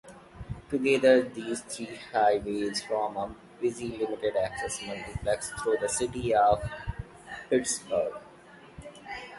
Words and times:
Together, 0.67 1.21
these 1.21 1.59
three 1.61 1.95
highways 2.11 2.81
form 2.81 3.17
a 3.17 3.35
busy, 3.61 3.97
limited-access 3.97 4.81
multiplex 4.87 5.51
through 5.61 5.77
the 5.79 5.87
city 5.87 6.33
of 6.33 6.59
Pittsburgh. 7.51 8.15